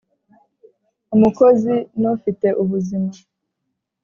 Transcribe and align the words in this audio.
Umukozi 1.15 1.73
nufite 2.01 2.47
ubuzima. 2.61 3.11